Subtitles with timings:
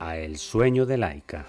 [0.00, 1.46] a El sueño de Laika.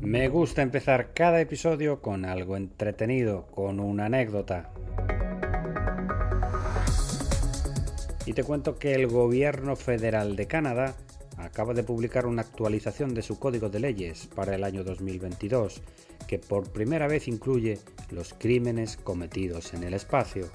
[0.00, 4.70] Me gusta empezar cada episodio con algo entretenido, con una anécdota.
[8.24, 10.96] Y te cuento que el gobierno federal de Canadá
[11.36, 15.82] acaba de publicar una actualización de su código de leyes para el año 2022
[16.26, 17.78] que por primera vez incluye
[18.10, 20.48] los crímenes cometidos en el espacio.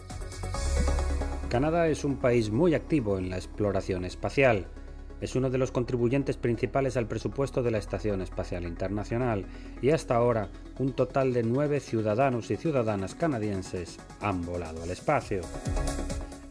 [1.49, 4.67] Canadá es un país muy activo en la exploración espacial.
[5.19, 9.45] Es uno de los contribuyentes principales al presupuesto de la Estación Espacial Internacional
[9.81, 15.41] y hasta ahora un total de nueve ciudadanos y ciudadanas canadienses han volado al espacio.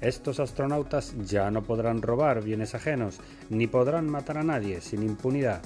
[0.01, 3.20] Estos astronautas ya no podrán robar bienes ajenos,
[3.51, 5.61] ni podrán matar a nadie sin impunidad,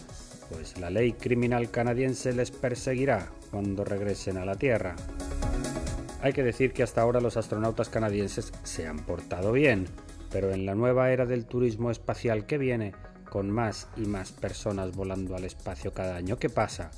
[0.50, 4.96] pues la ley criminal canadiense les perseguirá cuando regresen a la Tierra.
[6.20, 9.86] Hay que decir que hasta ahora los astronautas canadienses se han portado bien,
[10.32, 12.92] pero en la nueva era del turismo espacial que viene,
[13.30, 16.90] con más y más personas volando al espacio cada año que pasa,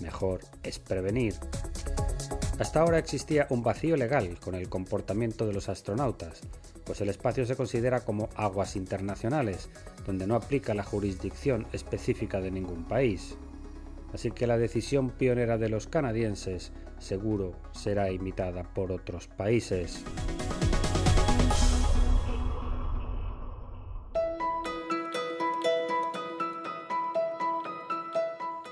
[0.00, 1.34] mejor es prevenir.
[2.60, 6.40] Hasta ahora existía un vacío legal con el comportamiento de los astronautas,
[6.84, 9.68] pues el espacio se considera como aguas internacionales,
[10.06, 13.36] donde no aplica la jurisdicción específica de ningún país.
[14.12, 20.04] Así que la decisión pionera de los canadienses seguro será imitada por otros países.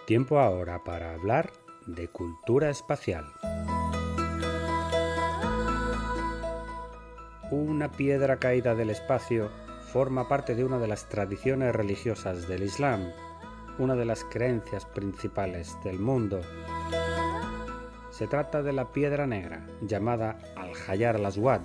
[0.06, 1.52] Tiempo ahora para hablar
[1.86, 3.24] de cultura espacial.
[7.52, 9.50] Una piedra caída del espacio
[9.92, 13.12] forma parte de una de las tradiciones religiosas del Islam,
[13.78, 16.40] una de las creencias principales del mundo.
[18.10, 21.60] Se trata de la piedra negra, llamada Al-Hayar al-Aswad,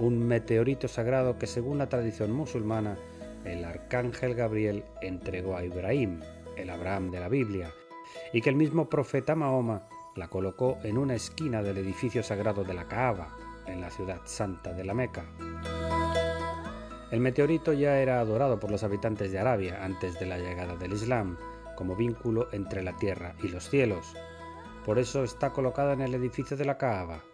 [0.00, 2.98] un meteorito sagrado que según la tradición musulmana,
[3.44, 6.20] el arcángel Gabriel entregó a Ibrahim,
[6.56, 7.72] el Abraham de la Biblia,
[8.32, 9.86] y que el mismo profeta Mahoma
[10.16, 13.28] la colocó en una esquina del edificio sagrado de la Kaaba,
[13.72, 15.24] en la ciudad santa de la Meca.
[17.10, 20.92] El meteorito ya era adorado por los habitantes de Arabia antes de la llegada del
[20.92, 21.36] Islam,
[21.76, 24.14] como vínculo entre la tierra y los cielos.
[24.84, 27.24] Por eso está colocada en el edificio de la Kaaba,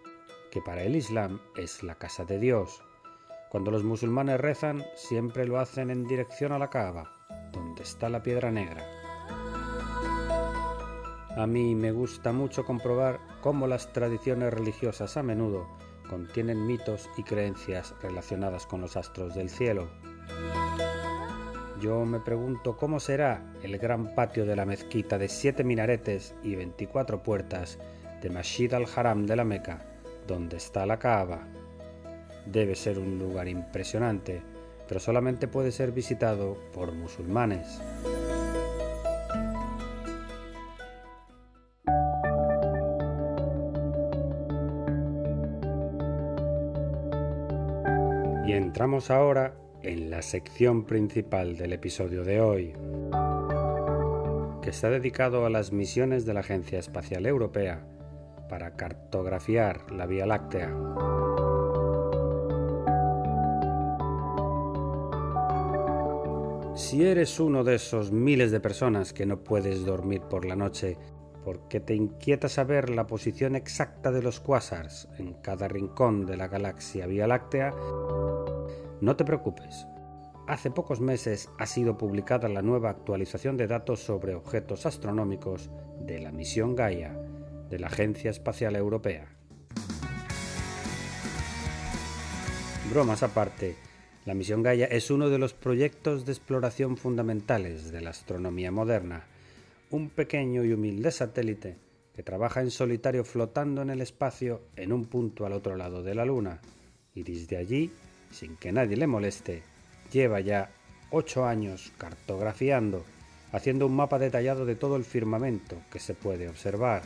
[0.50, 2.82] que para el Islam es la casa de Dios.
[3.50, 7.12] Cuando los musulmanes rezan, siempre lo hacen en dirección a la Kaaba,
[7.52, 8.82] donde está la piedra negra.
[11.36, 15.66] A mí me gusta mucho comprobar cómo las tradiciones religiosas a menudo
[16.06, 19.88] contienen mitos y creencias relacionadas con los astros del cielo.
[21.80, 26.56] Yo me pregunto cómo será el gran patio de la mezquita de siete minaretes y
[26.56, 27.78] 24 puertas
[28.22, 29.84] de Masjid al-Haram de la Meca,
[30.26, 31.46] donde está la Kaaba.
[32.46, 34.42] Debe ser un lugar impresionante,
[34.88, 37.80] pero solamente puede ser visitado por musulmanes.
[48.46, 52.74] Y entramos ahora en la sección principal del episodio de hoy,
[54.62, 57.84] que está dedicado a las misiones de la Agencia Espacial Europea
[58.48, 60.72] para cartografiar la Vía Láctea.
[66.76, 70.98] Si eres uno de esos miles de personas que no puedes dormir por la noche
[71.46, 76.48] porque te inquieta saber la posición exacta de los quasars en cada rincón de la
[76.48, 77.72] galaxia Vía Láctea,
[79.00, 79.86] no te preocupes.
[80.48, 85.70] Hace pocos meses ha sido publicada la nueva actualización de datos sobre objetos astronómicos
[86.00, 87.16] de la misión Gaia
[87.70, 89.28] de la Agencia Espacial Europea.
[92.90, 93.76] Bromas aparte,
[94.24, 99.26] la misión Gaia es uno de los proyectos de exploración fundamentales de la astronomía moderna
[99.90, 101.76] un pequeño y humilde satélite
[102.14, 106.14] que trabaja en solitario flotando en el espacio en un punto al otro lado de
[106.14, 106.60] la Luna
[107.14, 107.92] y desde allí,
[108.30, 109.62] sin que nadie le moleste,
[110.12, 110.70] lleva ya
[111.10, 113.04] ocho años cartografiando,
[113.52, 117.02] haciendo un mapa detallado de todo el firmamento que se puede observar.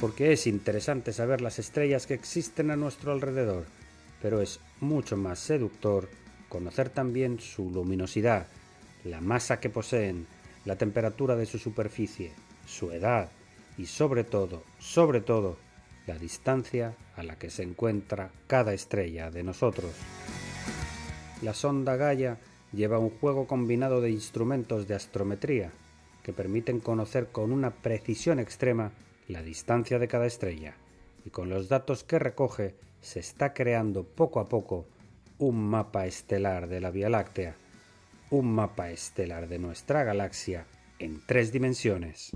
[0.00, 3.64] Porque es interesante saber las estrellas que existen a nuestro alrededor,
[4.22, 6.08] pero es mucho más seductor
[6.48, 8.46] conocer también su luminosidad,
[9.04, 10.26] la masa que poseen,
[10.64, 12.32] la temperatura de su superficie,
[12.66, 13.30] su edad
[13.76, 15.56] y sobre todo, sobre todo,
[16.06, 19.92] la distancia a la que se encuentra cada estrella de nosotros.
[21.42, 22.38] La sonda Gaia
[22.72, 25.72] lleva un juego combinado de instrumentos de astrometría
[26.22, 28.92] que permiten conocer con una precisión extrema
[29.28, 30.74] la distancia de cada estrella
[31.24, 34.86] y con los datos que recoge se está creando poco a poco
[35.38, 37.56] un mapa estelar de la Vía Láctea,
[38.34, 40.66] un mapa estelar de nuestra galaxia
[40.98, 42.32] en tres dimensiones.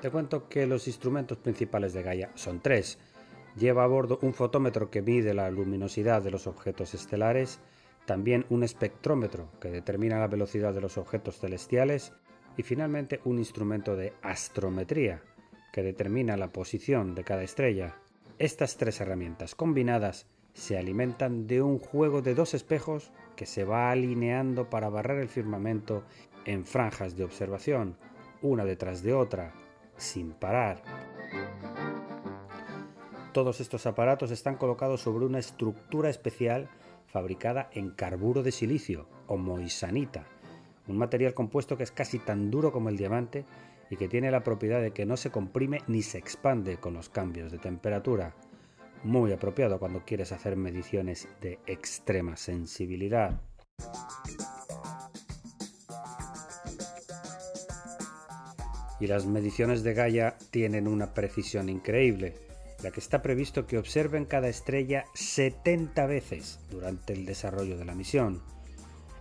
[0.00, 2.98] Te cuento que los instrumentos principales de Gaia son tres.
[3.56, 7.60] Lleva a bordo un fotómetro que mide la luminosidad de los objetos estelares,
[8.06, 12.12] también un espectrómetro que determina la velocidad de los objetos celestiales
[12.56, 15.22] y finalmente un instrumento de astrometría
[15.72, 17.94] que determina la posición de cada estrella.
[18.40, 23.90] Estas tres herramientas combinadas se alimentan de un juego de dos espejos que se va
[23.90, 26.04] alineando para barrer el firmamento
[26.44, 27.96] en franjas de observación,
[28.42, 29.54] una detrás de otra,
[29.96, 30.82] sin parar.
[33.32, 36.68] Todos estos aparatos están colocados sobre una estructura especial
[37.06, 40.26] fabricada en carburo de silicio o moisanita,
[40.86, 43.46] un material compuesto que es casi tan duro como el diamante
[43.90, 47.08] y que tiene la propiedad de que no se comprime ni se expande con los
[47.08, 48.34] cambios de temperatura.
[49.04, 53.40] Muy apropiado cuando quieres hacer mediciones de extrema sensibilidad.
[59.02, 62.36] y las mediciones de Gaia tienen una precisión increíble,
[62.80, 67.96] ya que está previsto que observen cada estrella 70 veces durante el desarrollo de la
[67.96, 68.40] misión.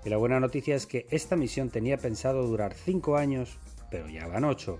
[0.06, 3.58] Y la buena noticia es que esta misión tenía pensado durar 5 años,
[3.90, 4.80] pero ya van 8,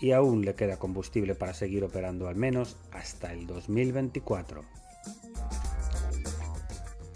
[0.00, 4.64] y aún le queda combustible para seguir operando al menos hasta el 2024.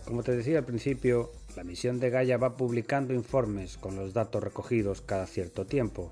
[0.05, 4.43] Como te decía al principio, la misión de Gaia va publicando informes con los datos
[4.43, 6.11] recogidos cada cierto tiempo,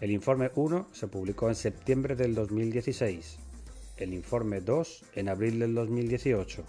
[0.00, 3.36] el informe 1 se publicó en septiembre del 2016,
[3.98, 6.64] el informe 2 en abril del 2018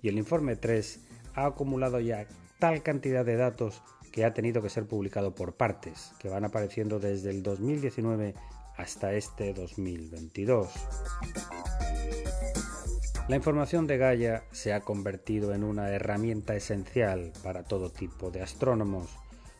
[0.00, 1.00] y el informe 3
[1.34, 2.28] ha acumulado ya
[2.60, 3.82] tal cantidad de datos
[4.12, 8.34] que ha tenido que ser publicado por partes, que van apareciendo desde el 2019
[8.78, 10.68] hasta este 2022.
[13.28, 18.40] La información de Gaia se ha convertido en una herramienta esencial para todo tipo de
[18.40, 19.10] astrónomos,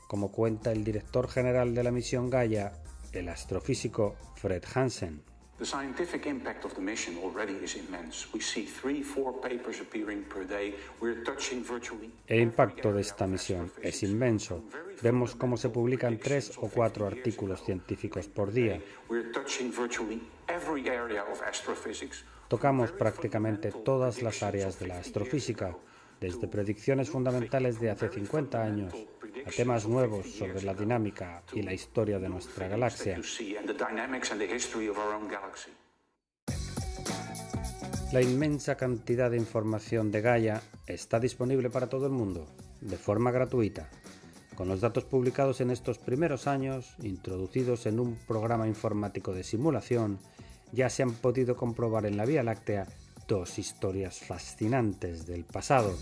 [0.06, 2.72] como cuenta el director general de la misión Gaia,
[3.12, 5.22] el astrofísico Fred Hansen.
[12.28, 14.62] El impacto de esta misión es inmenso.
[15.02, 18.80] Vemos cómo se publican tres o cuatro artículos científicos por día.
[22.46, 25.76] Tocamos prácticamente todas las áreas de la astrofísica,
[26.20, 28.94] desde predicciones fundamentales de hace 50 años
[29.48, 33.18] a temas nuevos sobre la dinámica y la historia de nuestra galaxia.
[38.12, 42.46] La inmensa cantidad de información de Gaia está disponible para todo el mundo,
[42.82, 43.88] de forma gratuita,
[44.54, 50.18] con los datos publicados en estos primeros años, introducidos en un programa informático de simulación,
[50.72, 52.86] ya se han podido comprobar en la Vía Láctea
[53.26, 55.96] dos historias fascinantes del pasado.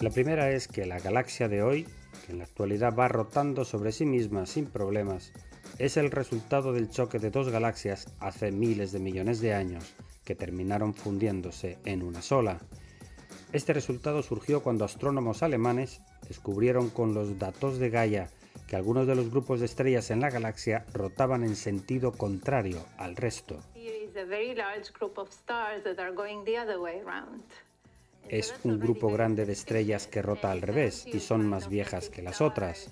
[0.00, 1.86] La primera es que la galaxia de hoy,
[2.24, 5.30] que en la actualidad va rotando sobre sí misma sin problemas,
[5.78, 10.34] es el resultado del choque de dos galaxias hace miles de millones de años que
[10.34, 12.60] terminaron fundiéndose en una sola.
[13.52, 18.30] Este resultado surgió cuando astrónomos alemanes descubrieron con los datos de Gaia
[18.66, 23.16] que algunos de los grupos de estrellas en la galaxia rotaban en sentido contrario al
[23.16, 23.58] resto.
[28.28, 32.22] Es un grupo grande de estrellas que rota al revés y son más viejas que
[32.22, 32.90] las otras,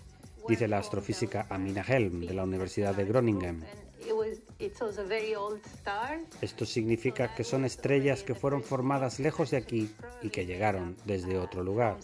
[0.49, 3.65] dice la astrofísica Amina Helm de la Universidad de Groningen.
[6.41, 9.91] Esto significa que son estrellas que fueron formadas lejos de aquí
[10.23, 11.99] y que llegaron desde otro lugar.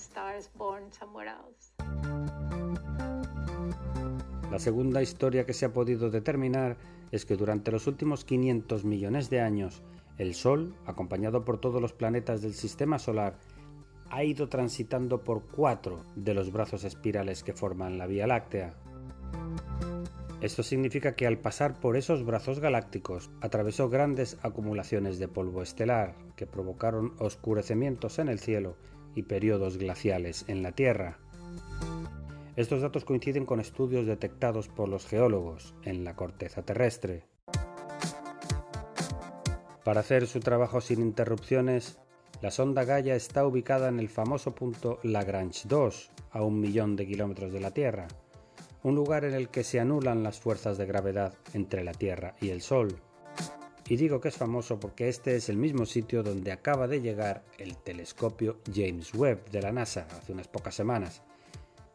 [4.51, 6.77] La segunda historia que se ha podido determinar
[7.11, 9.83] es que durante los últimos 500 millones de años,
[10.19, 13.39] el Sol, acompañado por todos los planetas del Sistema Solar,
[14.11, 18.75] ha ido transitando por cuatro de los brazos espirales que forman la Vía Láctea.
[20.41, 26.17] Esto significa que al pasar por esos brazos galácticos atravesó grandes acumulaciones de polvo estelar
[26.37, 28.77] que provocaron oscurecimientos en el cielo
[29.15, 31.19] y periodos glaciales en la Tierra.
[32.57, 37.25] Estos datos coinciden con estudios detectados por los geólogos en la corteza terrestre.
[39.85, 41.99] Para hacer su trabajo sin interrupciones,
[42.41, 47.07] la sonda Gaia está ubicada en el famoso punto Lagrange 2, a un millón de
[47.07, 48.09] kilómetros de la Tierra,
[48.83, 52.49] un lugar en el que se anulan las fuerzas de gravedad entre la Tierra y
[52.49, 52.97] el Sol.
[53.87, 57.45] Y digo que es famoso porque este es el mismo sitio donde acaba de llegar
[57.59, 61.23] el telescopio James Webb de la NASA hace unas pocas semanas,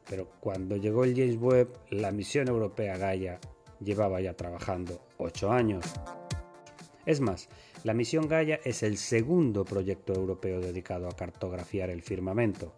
[0.08, 3.40] pero cuando llegó el James Webb, la misión europea Gaia
[3.80, 5.86] llevaba ya trabajando ocho años.
[7.06, 7.50] Es más,
[7.86, 12.74] la misión Gaia es el segundo proyecto europeo dedicado a cartografiar el firmamento.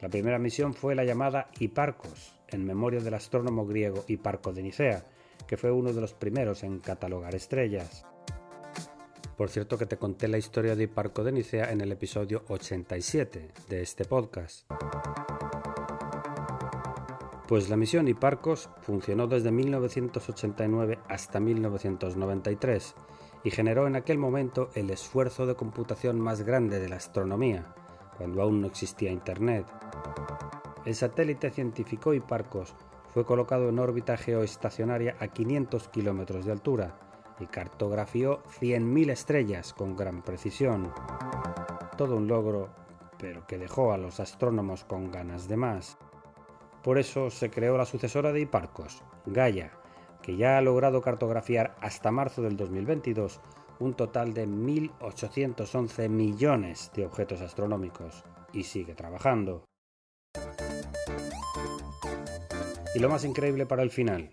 [0.00, 5.04] La primera misión fue la llamada Hiparcos, en memoria del astrónomo griego Hiparco de Nicea,
[5.46, 8.06] que fue uno de los primeros en catalogar estrellas.
[9.36, 13.48] Por cierto que te conté la historia de Hiparco de Nicea en el episodio 87
[13.68, 14.70] de este podcast.
[17.46, 22.94] Pues la misión Hiparcos funcionó desde 1989 hasta 1993
[23.42, 27.74] y generó en aquel momento el esfuerzo de computación más grande de la astronomía,
[28.16, 29.66] cuando aún no existía Internet.
[30.84, 32.74] El satélite científico Hiparcos
[33.12, 36.98] fue colocado en órbita geoestacionaria a 500 kilómetros de altura
[37.40, 40.92] y cartografió 100.000 estrellas con gran precisión.
[41.96, 42.68] Todo un logro,
[43.18, 45.98] pero que dejó a los astrónomos con ganas de más.
[46.82, 49.72] Por eso se creó la sucesora de Hiparcos, Gaia,
[50.22, 53.40] que ya ha logrado cartografiar hasta marzo del 2022
[53.80, 59.64] un total de 1.811 millones de objetos astronómicos y sigue trabajando.
[62.94, 64.30] Y lo más increíble para el final,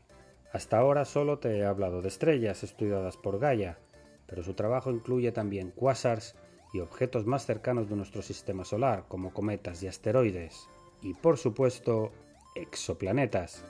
[0.51, 3.77] hasta ahora solo te he hablado de estrellas estudiadas por Gaia,
[4.25, 6.36] pero su trabajo incluye también quasars
[6.74, 10.67] y objetos más cercanos de nuestro sistema solar, como cometas y asteroides,
[11.01, 12.12] y por supuesto
[12.56, 13.63] exoplanetas.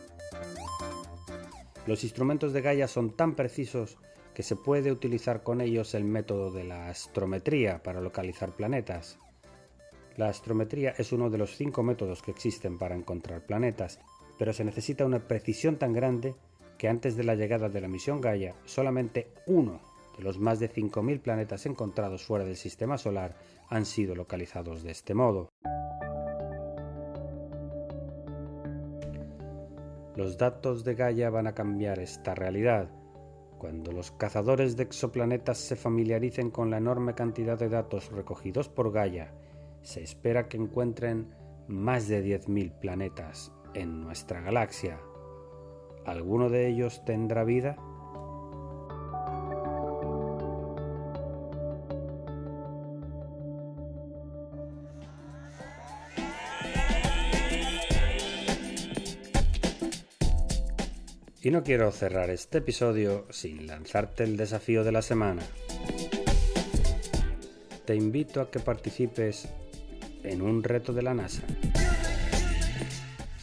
[1.87, 3.97] Los instrumentos de Gaia son tan precisos
[4.33, 9.17] que se puede utilizar con ellos el método de la astrometría para localizar planetas.
[10.17, 14.01] La astrometría es uno de los cinco métodos que existen para encontrar planetas,
[14.37, 16.35] pero se necesita una precisión tan grande
[16.77, 19.79] que antes de la llegada de la misión Gaia, solamente uno
[20.17, 23.37] de los más de 5.000 planetas encontrados fuera del Sistema Solar
[23.69, 25.49] han sido localizados de este modo.
[30.17, 32.89] Los datos de Gaia van a cambiar esta realidad.
[33.59, 38.91] Cuando los cazadores de exoplanetas se familiaricen con la enorme cantidad de datos recogidos por
[38.91, 39.31] Gaia,
[39.83, 41.35] se espera que encuentren
[41.67, 44.99] más de 10.000 planetas en nuestra galaxia.
[46.03, 47.77] ¿Alguno de ellos tendrá vida?
[61.43, 65.43] Y no quiero cerrar este episodio sin lanzarte el desafío de la semana.
[67.85, 69.47] Te invito a que participes
[70.23, 71.43] en un reto de la NASA.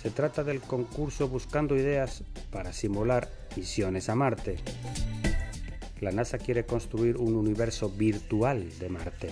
[0.02, 4.56] Se trata del concurso Buscando Ideas para simular misiones a Marte.
[6.00, 9.30] La NASA quiere construir un universo virtual de Marte.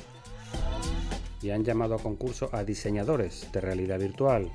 [1.43, 4.53] Y han llamado a concurso a diseñadores de realidad virtual,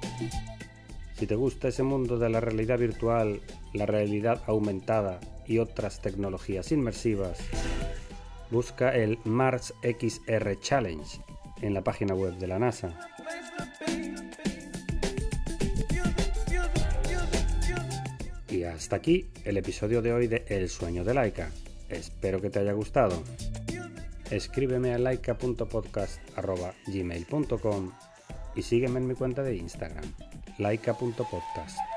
[1.17, 3.41] si te gusta ese mundo de la realidad virtual,
[3.73, 7.39] la realidad aumentada y otras tecnologías inmersivas,
[8.51, 11.19] busca el Mars XR Challenge
[11.61, 12.95] en la página web de la NASA.
[18.49, 21.49] Y hasta aquí el episodio de hoy de El sueño de Laika.
[21.89, 23.23] Espero que te haya gustado.
[24.29, 27.91] Escríbeme a laika.podcast.gmail.com
[28.55, 30.05] y sígueme en mi cuenta de Instagram
[30.59, 31.96] laika.podcast.